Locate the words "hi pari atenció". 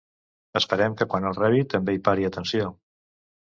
1.99-2.75